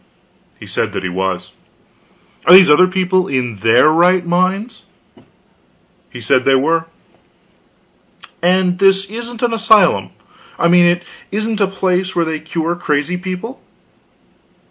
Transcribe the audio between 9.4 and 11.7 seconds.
an asylum? I mean, it isn't a